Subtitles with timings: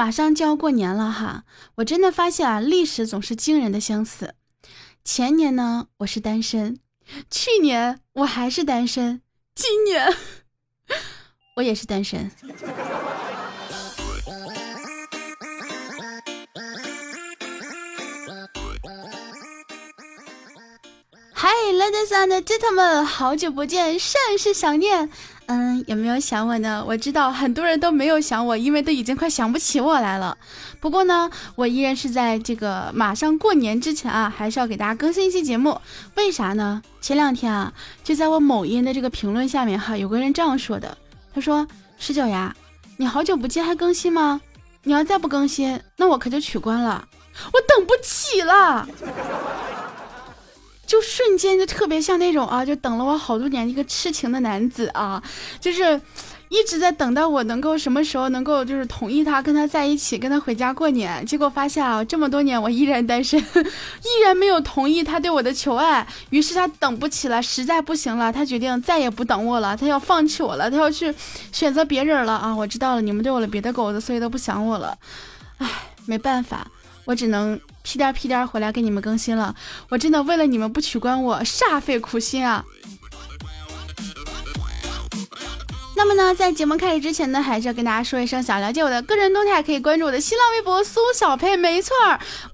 [0.00, 1.44] 马上就要过年了哈，
[1.74, 4.34] 我真的发现啊，历史总是惊人的相似。
[5.04, 6.76] 前年呢，我是单身；
[7.30, 9.20] 去年我还是单身；
[9.54, 10.10] 今年
[11.56, 12.30] 我也是单身。
[21.34, 25.10] Hi，ladies and gentlemen，好久不见，甚是想念。
[25.50, 26.84] 嗯，有没有想我呢？
[26.86, 30.38] 我知道很多人都没有想我，因为都已经快想不起我来了。
[30.78, 35.80] 不过呢，我依然是在这个马上过年之前啊，还是要给大家更新一期节目。
[36.14, 36.80] 为啥呢？
[37.00, 37.72] 前两天啊，
[38.04, 40.96] 就在我某音的这个评论下面哈，有个人这样说的，
[41.34, 41.66] 他说
[41.98, 42.54] ：“十九呀，
[42.96, 44.40] 你好久不见还更新吗？
[44.84, 47.04] 你要再不更新，那我可就取关了，
[47.52, 48.86] 我等不起了。”
[50.90, 55.22] 就瞬间就特别像那种啊，就等了我好多年一个痴情的男子啊，
[55.60, 56.00] 就是
[56.48, 61.24] 一直在等待我能够什么时候能够就是同意他跟他在一起，跟他回家过年。
[61.24, 63.38] 结果发现啊，这么多年我依然单身，
[64.02, 66.04] 依然没有同意他对我的求爱。
[66.30, 71.14] 于是他等不起了，实在不行了，他决定再也不等我了，他要放弃我了，他要去
[71.52, 72.52] 选择别人了啊！
[72.52, 74.98] 我知道了，你们对我了别的狗子，所以都不想我了。
[75.58, 75.68] 唉，
[76.06, 76.66] 没办法，
[77.04, 77.60] 我只能。
[77.82, 79.54] 屁颠屁颠回来给你们更新了，
[79.88, 82.64] 我真的为了你们不取关我煞费苦心啊！
[85.96, 91.58] 那么呢，在节目开始之前呢，还是要跟大家说一声，想了解我的个人动态，可以关注我的新浪微博苏小佩。
[91.58, 91.94] 没错，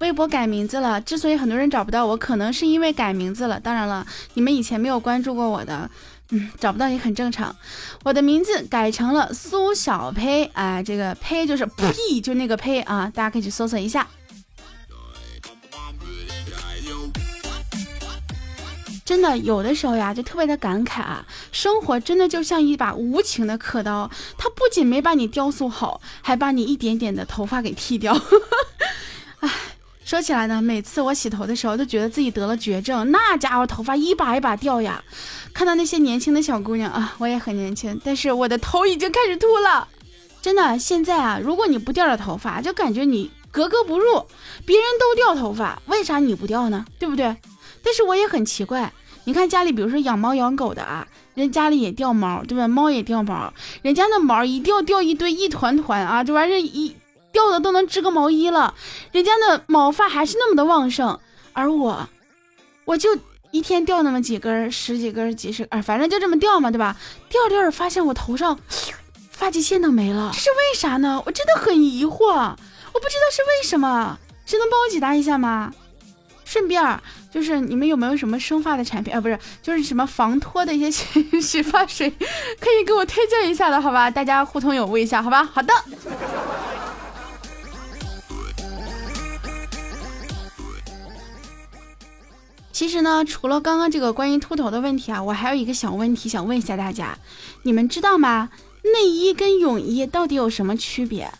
[0.00, 1.00] 微博改名字了。
[1.00, 3.60] 之所以很多人找不到我，可能是因为改名字了。
[3.60, 4.04] 当然了，
[4.34, 5.88] 你们以前没有关注过我的，
[6.30, 7.54] 嗯，找不到也很正常。
[8.02, 14.04] 我的名字改成了苏小佩，哎，这个呸就是屁，就那个呸啊，大家可以去搜索一下。
[19.06, 28.20] 真的有的时候呀，就特别的感慨啊，生活真的就像一把无情的刻刀，它不仅没把你雕塑好，还把你一点点的头发给剃掉。
[29.38, 29.50] 哎，
[30.04, 35.04] 说起来呢，每次我洗头的时候，都觉得自己得了绝症，那家伙头发一把一把掉呀。
[35.54, 39.86] 看到那些年轻的小姑娘啊，我也很年轻，但是我的头已经开始秃了。
[40.42, 44.26] 真的，现在啊，如果你不掉了头发，就感觉你格格不入。
[44.66, 46.84] 别人都掉头发，为啥你不掉呢？
[46.98, 47.36] 对不对？
[47.86, 48.92] 但是我也很奇怪，
[49.22, 52.66] 你看家里，比如说养猫养狗的啊，人家里也掉毛，对吧？
[52.66, 53.52] 猫也掉毛，
[53.82, 56.96] 人家那毛一掉掉一堆一团团啊，这玩意儿一
[57.30, 58.74] 掉的都能织个毛衣了，
[59.12, 61.16] 人家的毛发还是那么的旺盛，
[61.52, 62.08] 而我，
[62.84, 63.16] 我就
[63.52, 66.96] 一天掉那么几根，十几根、几十，啊，反正就这么掉嘛，对吧？
[67.28, 68.58] 掉掉着发现我头上
[69.30, 71.22] 发际线都没了，这是为啥呢？
[71.24, 75.72] 我真的很疑惑，我不知道是为什么，谁能帮我解答一下吗？
[76.46, 76.98] 顺便儿。
[77.30, 79.20] 就是你们有没有什么生发的产品啊？
[79.20, 84.10] 不是，就是什么防脱的一些洗 洗发水，可以给我推荐一下的，好吧？
[84.10, 85.44] 大家互通有无一下，好吧？
[85.44, 85.74] 好的。
[92.72, 97.18] 其实呢，除了刚刚这个关于秃头的问题啊，我还有一个小问题想问一下大家，
[97.62, 98.50] 你们知道吗？
[98.94, 101.30] 内衣跟泳衣到底有什么区别？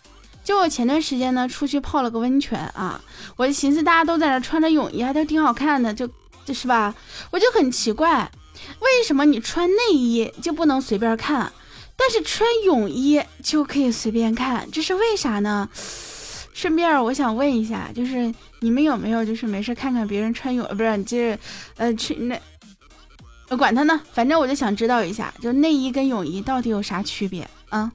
[0.47, 3.01] 就我前段时间呢，出去泡了个温泉啊，
[3.35, 6.09] 我就寻思大家都在那穿着泳衣，还都挺好看的，就
[6.45, 6.95] 就是吧，
[7.31, 8.31] 我就很奇怪，
[8.79, 11.51] 为什么你穿内衣就不能随便看，
[11.97, 15.67] 但是穿泳衣就可以随便看，这是为啥呢？
[16.53, 21.37] 顺便我想问一下，就是你们有没有就是没事看看别人穿泳，不是你这，
[21.75, 22.39] 呃，去那，
[23.57, 27.91] 管他呢，反正我就想知道一下，就内衣跟泳衣到底有啥区别啊？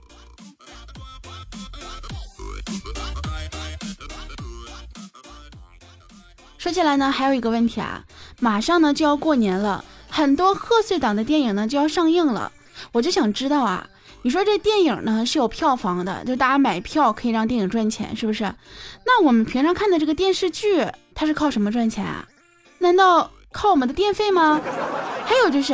[6.63, 8.05] 说起来呢，还有一个问题啊，
[8.39, 12.53] 马上呢就要过年了，很多贺岁档的电影呢就要上映了，
[12.93, 13.89] 我就想知道啊，
[14.23, 18.45] 你说这电影呢是有票房的，就大家买票可以让电影赚钱，是不是？
[19.05, 20.87] 那我们平常看的这个电视剧，
[21.17, 22.29] 它是靠什么赚钱啊？
[22.79, 24.61] 难道靠我们的电费吗？
[25.27, 25.73] 还有就是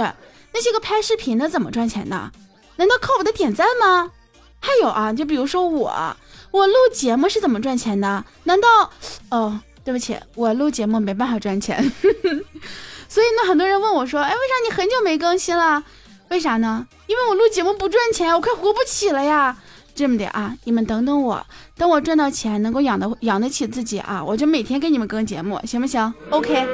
[0.54, 2.32] 那些个拍视频的怎么赚钱的？
[2.76, 4.10] 难道靠我的点赞吗？
[4.58, 6.16] 还有啊，就比如说我，
[6.50, 8.24] 我录节目是怎么赚钱的？
[8.44, 8.90] 难道
[9.30, 9.60] 哦？
[9.88, 11.82] 对不起，我录节目没办法赚钱，
[13.08, 15.82] 所以呢，很多人问我说：“哎，为啥你很久没更新了？
[16.28, 16.86] 为啥呢？
[17.06, 19.56] 因为我录节目不赚钱，我快活不起了呀！
[19.94, 26.12] 这么的啊，你们等等我，等我赚到钱，能够养得养得起自己啊，我就每天给你们更节目，行不行？
[26.28, 26.68] OK。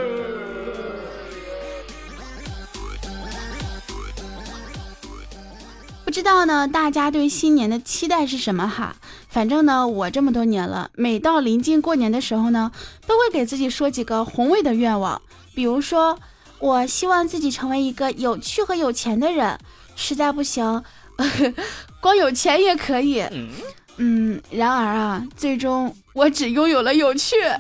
[6.05, 8.97] 不知道呢，大家对新年的期待是什么哈？
[9.35, 12.71] 反正呢，我这么多年了，每到临近过年的时候呢，
[13.05, 15.21] 都会给自己说几个宏伟的愿望。
[15.57, 16.17] 比如说，
[16.61, 19.59] 我希望自己成为一个有趣和有钱的人，
[19.97, 20.85] 实在不行，
[22.01, 23.25] 光有钱也可以。
[23.97, 27.35] 嗯，然而啊，最终我只拥有了有趣。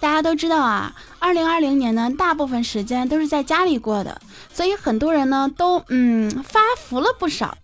[0.00, 0.94] 大家都知道啊，
[1.24, 4.20] 二零二零年呢，大部分时间都是在家里过的，
[4.52, 7.56] 所以很多人呢都嗯发福了不少。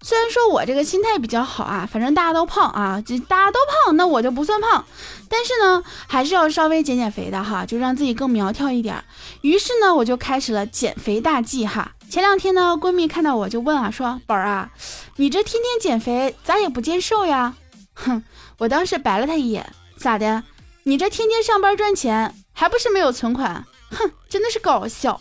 [0.00, 4.86] 虽然说我这个心态比较好啊，反正大家都胖啊，就大家都胖，那我就不算胖。
[5.28, 9.04] 但是呢，还是要稍微减减肥的哈，就让自己更苗条一点。
[9.42, 11.92] 于是呢，我就开始了减肥大计哈。
[12.08, 14.70] 前两天呢，闺蜜看到我就问啊，说宝儿啊，
[15.16, 17.54] 你这天天减肥咋也不见瘦呀？
[17.92, 18.24] 哼，
[18.56, 20.42] 我当时白了她一眼，咋的？
[20.84, 23.66] 你这天天上班赚钱，还不是没有存款？
[23.90, 25.20] 哼，真的是搞笑。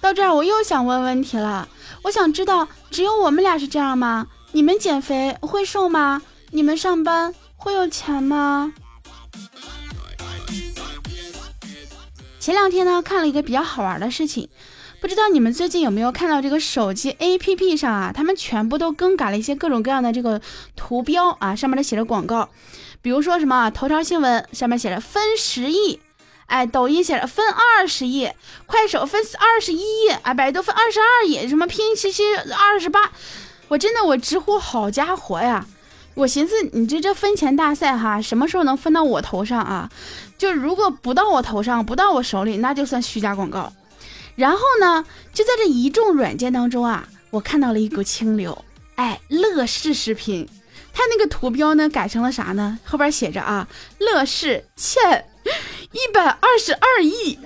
[0.00, 1.68] 到这儿我又想问问题了，
[2.02, 4.26] 我想知道，只有我们俩是这样吗？
[4.50, 6.22] 你们减肥会瘦吗？
[6.50, 8.72] 你们上班会有钱吗？
[12.40, 14.48] 前两天呢，看了一个比较好玩的事情。
[15.00, 20.40] 不知道你们最近有没有看到这个手机 APP 上啊，他们全部都更改了一些各种各样的这个
[20.76, 22.48] 图标啊，上面都写着广告，
[23.02, 26.00] 比如说什么头条新闻上面写着分十亿，
[26.46, 28.30] 哎，抖音写着分二十亿，
[28.64, 33.10] 快手分二十一亿，哎，百度分二十二亿，什么拼夕夕二十八，
[33.68, 35.66] 我真的我直呼好家伙呀！
[36.14, 39.90] 我寻思你这这分钱大赛哈，什么时候能分到我头上啊？
[40.38, 43.72] 就如果不到我头上，不到我手里，那就算虚假广告。
[44.36, 48.64] 然后呢，就在这一众软件当中啊，我看到了一股清流，
[48.96, 50.46] 哎，乐视视频，
[50.92, 52.78] 它那个图标呢改成了啥呢？
[52.84, 53.66] 后边写着啊，
[53.98, 55.24] 乐视欠
[55.92, 57.38] 一百二十二亿，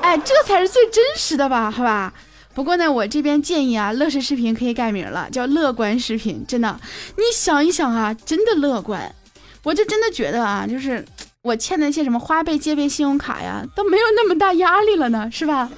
[0.00, 1.70] 哎，这才是最真实的吧？
[1.70, 2.12] 好吧。
[2.54, 6.44] 不过呢，我这边建议啊，乐视视频可以改名了，叫乐观视频。
[6.46, 6.80] 真的，
[7.16, 9.14] 你想一想啊，真的乐观，
[9.62, 11.04] 我就真的觉得啊，就是。
[11.44, 15.68] 我欠那些什么花呗、借呗、信用卡呀，都没有那么大压力了呢，是吧？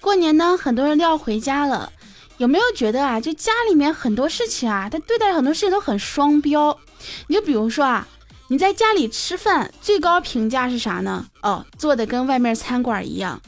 [0.00, 1.92] 过年呢，很多人都要回家了，
[2.38, 6.78] 有没有觉得啊，就家里面很多事情啊，他对待很多事情都很双标。
[7.26, 8.08] 你就比如说啊，
[8.48, 11.26] 你在家里吃饭，最高评价是啥呢？
[11.42, 13.40] 哦，做的跟外面餐馆一样。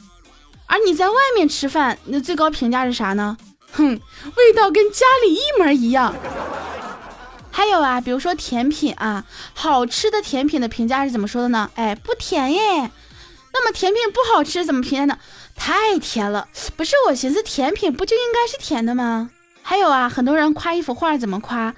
[0.67, 3.37] 而你在外面吃饭，那最高评价是啥呢？
[3.73, 3.99] 哼，
[4.37, 6.15] 味道跟家里一模一样。
[7.51, 11.71] 还有啊，比如说甜品啊，好吃的甜品的评价是怎么说的呢？
[11.75, 12.91] 哎，不甜耶。
[13.55, 15.19] 那么甜品不好吃怎么评价呢？
[15.65, 16.49] 太甜了。
[16.77, 19.31] 不是我寻思，甜品不就应该是甜的吗？
[19.63, 21.73] 还有啊，很多人夸一幅画怎么夸？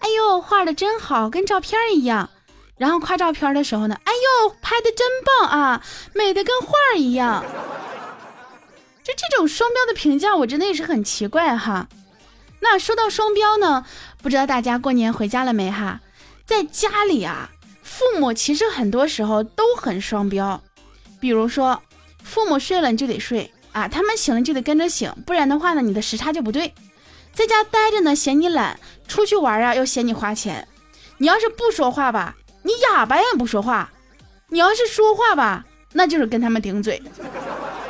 [0.00, 2.28] 哎呦，画的真好，跟照片一样。
[2.76, 5.82] 然后夸照片的时候呢，哎呦，拍的真棒啊，
[6.12, 7.42] 美的跟画一样。
[9.02, 11.88] 就这种双标的评价，我真的也是很奇怪哈。
[12.60, 13.86] 那说到双标呢，
[14.22, 16.00] 不知道大家过年回家了没哈？
[16.44, 17.48] 在家里啊，
[17.82, 20.60] 父母其实很多时候都很双标。
[21.18, 21.82] 比如说，
[22.30, 26.72] 父母睡了你就得睡啊，他们醒了就得跟着醒，不然的话呢，你的时差就不对。
[27.34, 28.78] 在家待着呢嫌你懒，
[29.08, 30.68] 出去玩啊又嫌你花钱。
[31.18, 33.90] 你要是不说话吧，你哑巴也不说话；
[34.50, 37.02] 你要是说话吧，那就是跟他们顶嘴。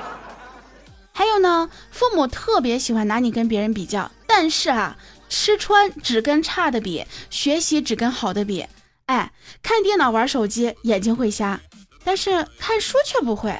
[1.13, 4.97] 还有呢，父母特别喜欢拿你跟别人比较，但是啊，
[5.29, 8.65] 吃穿只跟差的比，学习只跟好的比。
[9.05, 9.31] 哎，
[9.63, 11.61] 看电脑玩手机眼睛会瞎，
[12.05, 13.55] 但是看书却不会。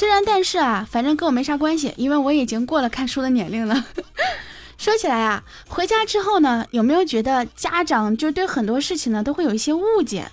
[0.00, 3.84] 虽然但是啊，反正跟我没啥关系，因为我已经过了看书的年龄了。
[4.78, 10.30] 说起来啊，回家之后呢，有没有觉得家长就对很多事情呢都会有一些误解？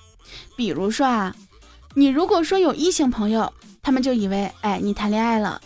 [0.56, 1.36] 比如说啊。
[1.96, 3.52] 你如果说有异性朋友，
[3.84, 5.60] 他们就以为，哎，你谈恋爱了。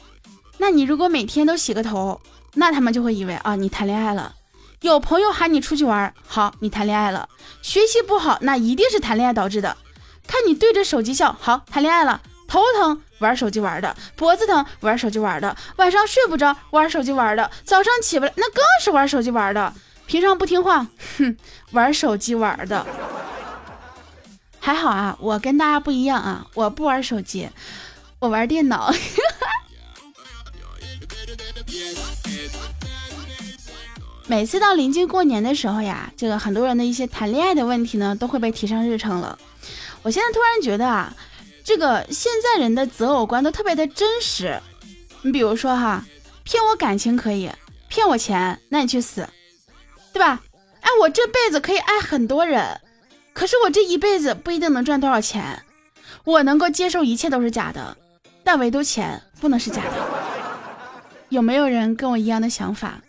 [0.58, 2.20] 那你如果每天都洗个头，
[2.56, 4.34] 那他们就会以为啊，你谈恋爱了。
[4.80, 7.30] 有朋友喊你出去玩，好，你谈恋爱了。
[7.62, 9.78] 学习不好，那一定是谈恋爱导致的。
[10.26, 12.20] 看你对着手机笑，好，谈恋爱了。
[12.52, 19.74] 头疼，玩手机玩的；脖子疼，玩手机玩的；晚上睡不着，玩手机玩的；早上起不来，那更是玩手机玩的。
[20.06, 20.86] 平常不听话，
[21.18, 21.38] 哼，
[21.72, 22.86] 玩手机玩的。
[24.60, 27.50] 还好啊，我跟大家不一样啊，我不玩手机，
[28.20, 28.94] 我玩电脑。
[34.28, 39.40] 每次到临近过年的时候呀，这个很多人的一些谈恋爱的问题呢，都会被提上日程了。
[40.04, 41.16] 我现在突然觉得啊，
[41.74, 44.62] 这个现在人的择偶观都特别的真实。
[45.22, 46.06] 你比如说哈，
[46.44, 47.50] 骗我感情可以，
[47.88, 49.26] 骗我钱，那你去死，
[50.12, 50.42] 对吧？
[50.82, 52.82] 哎，我这辈子可以爱很多人。
[53.32, 55.64] 可是我这一辈子不一定能赚多少钱，
[56.26, 57.96] 我能够接受一切都是假的，
[58.44, 61.00] 但唯独钱不能是假的。
[61.30, 63.02] 有没有人跟我一样的想法？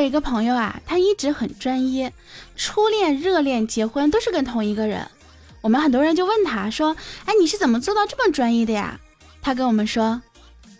[0.00, 2.10] 我有一个朋友啊，他一直很专一，
[2.56, 5.06] 初恋、热恋、结婚都是跟同一个人。
[5.60, 8.98] 我们很多人就问他说：“哎，你是怎么做到这么专一的呀？”
[9.42, 10.22] 他跟我们说：“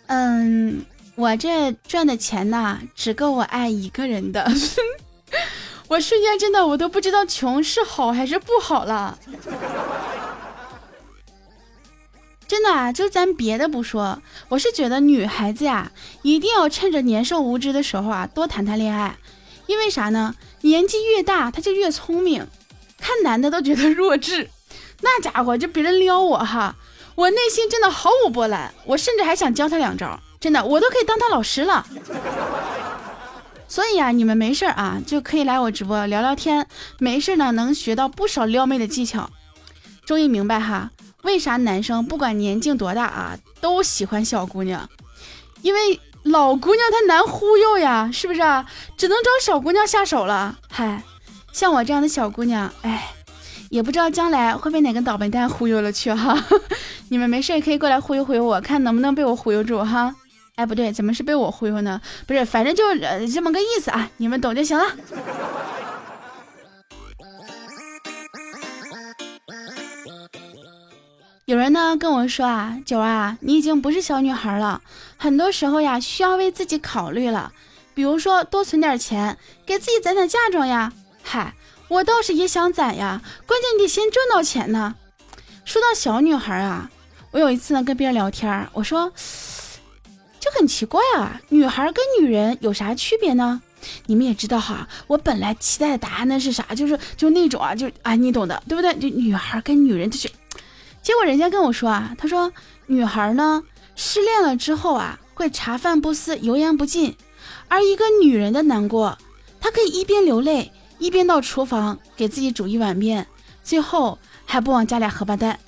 [0.09, 4.51] 嗯，我这赚的钱呢，只够我爱一个人的。
[5.87, 9.19] ”我瞬间真的我都不知道穷是好还是不好了。
[12.51, 15.89] 真的啊，就咱别的不说，我是觉得女孩子呀，
[16.21, 19.15] 一定要趁着年少无知的时候啊，多谈谈恋爱。
[19.67, 20.35] 因为啥呢？
[20.59, 22.45] 年纪越大，她就越聪明。
[22.99, 24.49] 看男的都觉得弱智，
[24.99, 26.75] 那家伙就别人撩我哈，
[27.15, 28.73] 我内心真的毫无波澜。
[28.85, 31.87] 我甚至还想教他两招，真的，我都可以当他老师了。
[33.65, 36.67] 所以啊，你们没事啊，就可以来我直播聊聊天，
[36.99, 39.29] 没事呢，能学到不少撩妹的技巧。
[40.03, 40.91] 终于明白哈。
[41.23, 44.89] 为啥男生不管年纪多大啊，都喜欢小姑娘？
[45.61, 48.65] 因为老姑娘她难忽悠呀，是不是啊？
[48.97, 50.57] 只能找小姑娘下手了。
[50.69, 51.03] 嗨，
[51.51, 53.11] 像我这样的小姑娘，哎，
[53.69, 56.37] 也不知道将来会被哪个倒霉蛋忽悠了去哈。
[57.09, 60.15] 你们没事可以过来忽悠忽悠我，看能不能被我忽悠住哈。
[60.55, 61.99] 哎，不对，怎么是被我忽悠呢？
[62.27, 64.85] 不是，反正就呃这么个意思啊，你们懂就行了。
[71.51, 74.81] 有人呢跟我说啊，九儿啊，你已经不是小女孩了，
[75.17, 77.51] 很多时候呀需要为自己考虑了，
[77.93, 80.93] 比如说多存点钱，给自己攒攒嫁妆呀。
[81.21, 81.53] 嗨，
[81.89, 84.95] 我倒是也想攒呀，关键你得先赚到钱呢。
[85.65, 86.89] 说到小女孩啊，
[87.31, 89.11] 我有一次呢跟别人聊天，我说
[90.39, 93.61] 就很奇怪啊，女孩跟女人有啥区别呢？
[94.05, 96.63] 你们也知道哈，我本来期待的答案呢是啥？
[96.73, 98.97] 就是就那种啊，就啊你懂的，对不对？
[98.97, 100.31] 就女孩跟女人就是。
[101.01, 102.51] 结果人家跟我说啊，他说
[102.85, 103.63] 女孩呢
[103.95, 107.17] 失恋了之后啊会茶饭不思油盐不进，
[107.67, 109.17] 而一个女人的难过，
[109.59, 113.27] 她可以一边流泪一边到厨房给自己煮一碗面，
[113.63, 115.59] 最后还不忘加俩荷包蛋。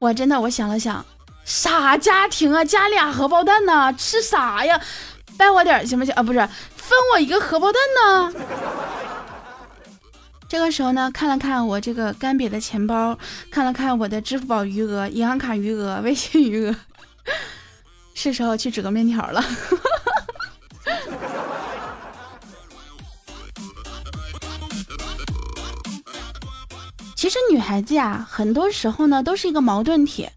[0.00, 1.04] 我真的我想了想，
[1.44, 3.92] 啥家庭啊加俩荷包蛋呢？
[3.92, 4.80] 吃啥呀？
[5.36, 6.22] 掰我点行不行啊？
[6.22, 6.38] 不是
[6.76, 8.32] 分我一个荷包蛋呢？
[10.48, 13.18] 这个时候呢，看了看我这个干瘪的钱包，
[13.50, 16.76] 看了看我的支付宝余额、银行卡余额、微信余额，
[18.14, 19.44] 是时候去煮个面条了。
[27.16, 30.28] 其实女孩子呀，很多时候呢都是一个矛盾体。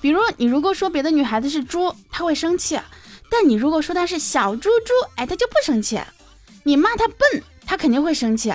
[0.00, 2.78] 比如你如果说别的女孩子是猪，她会生气；
[3.30, 5.98] 但你如果说她是小猪猪，哎，她就不生气。
[6.62, 8.52] 你骂她笨，她肯定会生气。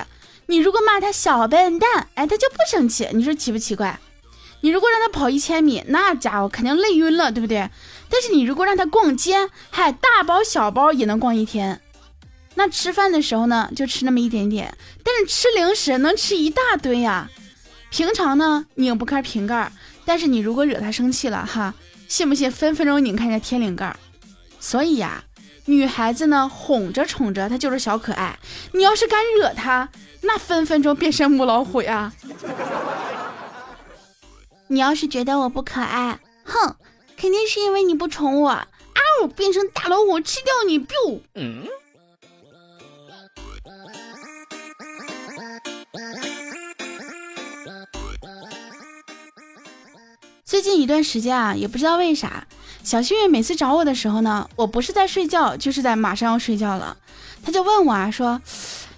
[0.50, 3.08] 你如果骂他小笨蛋，哎，他就不生气。
[3.12, 4.00] 你说奇不奇怪？
[4.62, 7.70] 你如果让他跑一千米，那家伙肯定累晕了，对不对？
[8.08, 11.80] 但是你如果让他逛街，嗨，大包小包也能逛一天。
[12.56, 17.30] 那吃饭的时候呢，就吃那么一点点，但是吃零食能吃一大堆呀。
[17.90, 19.70] 平常呢，拧不开瓶盖，
[20.04, 21.72] 但是你如果惹他生气了，哈，
[22.08, 23.94] 信不信分分钟拧开那天灵盖？
[24.58, 25.22] 所以呀，
[25.66, 28.36] 女孩子呢，哄着宠着她就是小可爱。
[28.72, 29.88] 你要是敢惹她，
[30.22, 32.12] 那分分钟变身母老虎呀！
[34.68, 36.76] 你要是觉得我不可爱，哼，
[37.16, 38.50] 肯定是因为你不宠我。
[38.50, 38.66] 啊
[39.22, 41.20] 呜，变成大老虎吃掉你！biu。
[50.44, 52.46] 最近一段时间啊，也不知道为啥，
[52.84, 56.96] 小幸运每次找我的时候呢，我不是在睡觉，就是在马上要睡觉了。
[57.42, 58.40] 他就问我啊，说。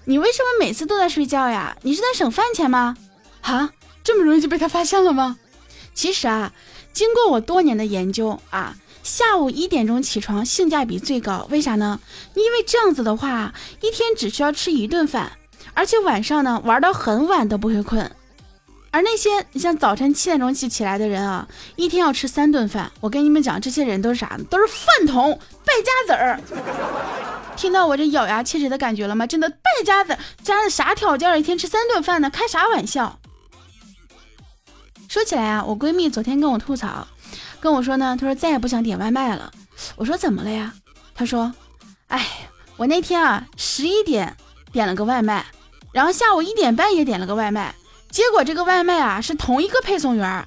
[0.04, 1.76] 你为什么每次都在睡觉呀？
[1.82, 2.96] 你是在省饭钱吗？
[3.42, 3.70] 啊，
[4.02, 5.38] 这么容易就被他发现了吗？
[5.94, 6.52] 其实啊，
[6.92, 11.46] 经过我多年的研究啊，下午一点钟起床性价比最高。
[11.50, 12.00] 为啥呢？
[12.34, 15.32] 因为这样子的话，一天只需要吃一顿饭，
[15.74, 18.10] 而且晚上呢玩到很晚都不会困。
[18.92, 22.92] 而那些你像早晨七点钟起起来的人啊，一天要吃三顿饭。
[23.00, 24.38] 我跟你们讲，这些人都是啥？
[24.50, 26.38] 都是饭桶败家子儿。
[27.56, 29.26] 听到我这咬牙切齿的感觉了吗？
[29.26, 31.40] 真的败家子，家的啥条件？
[31.40, 32.28] 一天吃三顿饭呢？
[32.28, 33.18] 开啥玩笑？
[35.08, 37.06] 说起来啊，我闺蜜昨天跟我吐槽，
[37.60, 39.50] 跟我说呢，她说再也不想点外卖了。
[39.96, 40.74] 我说怎么了呀？
[41.14, 41.52] 她说，
[42.08, 42.26] 哎，
[42.76, 44.36] 我那天啊十一点
[44.70, 45.46] 点了个外卖，
[45.92, 47.74] 然后下午一点半也点了个外卖，
[48.12, 50.46] 结果这个外卖啊是同一个配送员，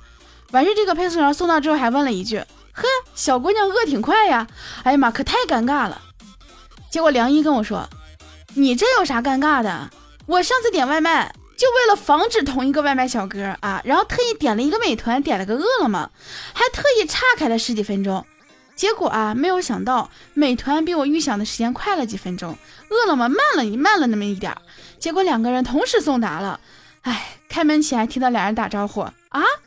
[0.52, 2.38] 完事这个配送员送到之后还问了一句，
[2.72, 2.84] 呵，
[3.16, 4.46] 小姑娘饿挺快呀。
[4.84, 6.00] 哎呀妈，可太尴尬了。
[6.92, 7.90] 结果梁一跟我说
[8.54, 9.90] ：“你这有啥尴尬的？
[10.28, 16.12] 我上次点外卖就为了防止同一个外卖小哥啊，然后特意点了一个美团，点了个饿了么，
[16.54, 18.24] 还特意岔开了十几分钟。
[18.76, 22.56] 结果啊，没有想到美团比我预想的时间快了几分钟，
[22.90, 24.62] 饿了么慢了你慢了那么一点儿。
[25.00, 26.60] 结果两个人同时送达了，
[27.06, 29.14] 哎，开门前听到俩人打招呼啊，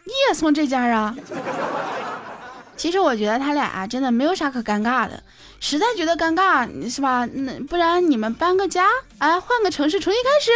[0.04, 1.16] 你也送这家啊？
[2.76, 5.22] 其实我觉得他俩啊，真的没有啥可尴尬的，
[5.60, 7.24] 实在觉得尴尬是吧？
[7.26, 8.86] 那不然你们搬个家，
[9.18, 10.50] 哎，换个城市重新开始。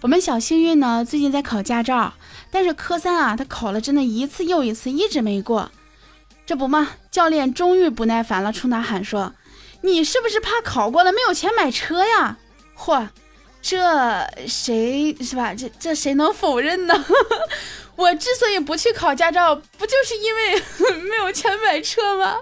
[0.00, 2.12] 我们小幸运呢，最近在考驾照，
[2.50, 5.70] 但是科三啊，他考了真的一次又一次，一直没过。
[6.46, 6.88] 这不嘛，
[7.18, 9.34] 教练终于不耐烦了，冲他喊说
[9.82, 12.36] ：“你是不是怕考过了没有钱买车呀？”
[12.78, 13.08] 嚯，
[13.60, 15.52] 这谁是吧？
[15.52, 16.94] 这这谁能否认呢？
[17.96, 22.36] 我之所以不去考驾照，不就是因为 没有钱买车吗？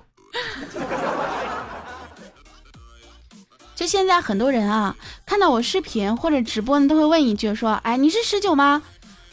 [3.75, 8.83] 就现在很多人啊，看到我视频或者直播呢，都会问一句说：“哎，你是十九吗？”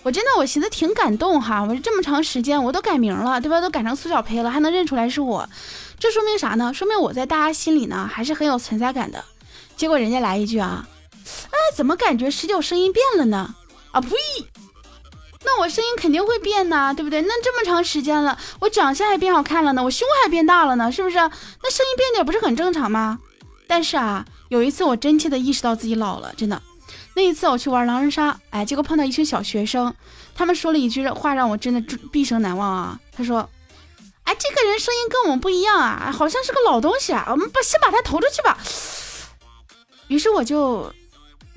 [0.04, 3.62] 我真的我寻思挺感动哈，我这么长时间我都改名了，对吧？
[3.62, 5.48] 都改成苏小培了，还能认出来是我，
[5.98, 6.74] 这说明啥呢？
[6.74, 9.24] 说明我在大家心里呢还是很有存在感的。
[9.76, 10.86] 结果人家来一句啊，
[11.50, 13.56] 哎，怎么感觉十九声音变了呢？
[13.92, 14.10] 啊呸！
[15.46, 17.22] 那我声音肯定会变呐，对不对？
[17.22, 21.16] 那这么长时间了，我长相还变好看了呢，我胸还变大了呢，是不是？
[21.18, 23.20] 那声音变点不是很正常吗？
[23.68, 24.26] 但是啊。
[24.50, 26.62] 有一次，我真切的意识到自己老了，真的。
[27.16, 29.94] 那一次我去玩狼人杀，哎，结果碰到一群小学生，
[30.36, 33.00] 他们说了一句话，让我真的毕生难忘啊。
[33.16, 33.48] 他说
[34.24, 38.58] ：“哎，这个人声音跟我们不一样啊，好像是个老东西啊，我们把先把他投出去吧。”
[40.08, 40.92] 于是我就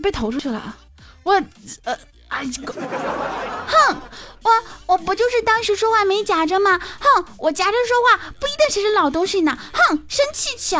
[0.02, 0.76] 被投出去了。
[1.22, 1.32] 我，
[1.84, 1.98] 呃，
[2.28, 2.44] 哎，
[3.66, 3.96] 哼，
[4.42, 4.50] 我
[4.86, 6.78] 我不就是当时说话没夹着吗？
[6.78, 9.58] 哼，我夹着说话不一定谁是老东西呢。
[9.72, 10.76] 哼，生气气。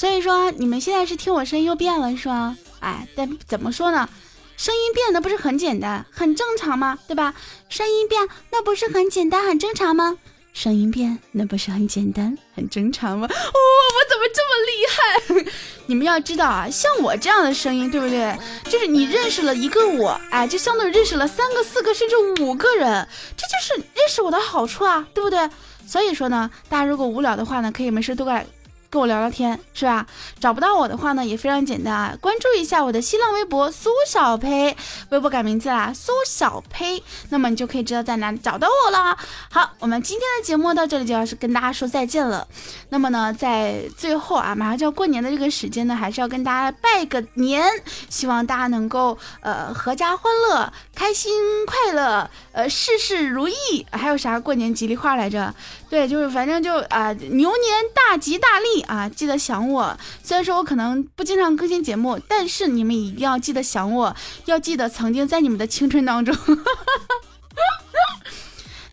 [0.00, 2.56] 所以说，你们现在是听我声音又变了是吧？
[2.78, 4.08] 哎，但怎么说呢？
[4.56, 6.98] 声音变那不是很简单、很正常吗？
[7.06, 7.34] 对吧？
[7.68, 10.16] 声音变那不是很简单、很正常吗？
[10.54, 13.26] 声音变那不是很简单、很正常吗？
[13.30, 15.52] 哦，我怎么这么厉害？
[15.84, 18.34] 你们要知道啊，像我这样的声音，对不对？
[18.70, 25.46] 就是你认识了一个我，哎，就相当于认识了三个、四个甚至五个人，这就是认识我的好处啊，对不对？
[25.86, 28.46] 所以说呢，大家如果无聊的话呢，可以没事都来。
[28.90, 30.04] 跟我聊聊天是吧？
[30.40, 34.76] 找不到我的话呢，也非常简单啊，关注一下我的新浪微博苏小呸，
[35.10, 39.16] 微博改名字啦，苏小呸，那么你就可以知道在哪里找到我了。
[39.48, 42.46] 好，我们今天的节目到这里就要是跟大家说再见了。
[42.88, 47.64] 那么呢，在最后啊，马上就要过年的这个时间呢，还是要跟大家拜个年，
[48.08, 51.32] 希望大家能够呃阖家欢乐，开心
[51.64, 53.54] 快乐，呃事事如意。
[53.90, 55.54] 还有啥过年吉利话来着？
[55.88, 58.82] 对，就是反正就啊牛年大吉大利。
[58.82, 59.96] 啊，记得想我。
[60.22, 66.36] 虽然说我可能不经常更新节目，但是你们一定要记得想我，要记得曾经在你们的青春当中。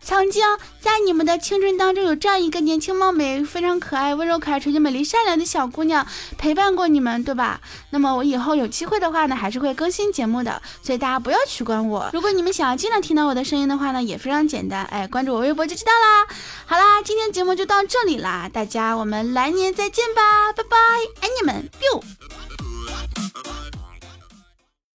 [0.08, 0.42] 曾经
[0.80, 6.06] 在你们的青春当中，有这样一个年轻貌美、非常可爱、温柔可爱、纯洁美丽、善良的小姑娘
[6.38, 7.60] 陪伴过你们，对吧？
[7.90, 12.08] 那么我以后有机会的话呢，还是会更新节目的，所以大家不要取关我。
[12.14, 16.26] 如果你们想要经常听到我的声音的话呢，也非常简单，哎，关注我微博就知道啦。
[16.64, 20.78] 好啦，今天节目就到这里啦，大家我们来年再见吧，拜拜，
[21.20, 22.47] 爱你们，biu。